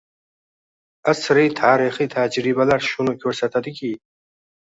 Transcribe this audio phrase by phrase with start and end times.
[1.13, 3.93] Asriy tarixiy tajribalar shuni ko‘rsatadiki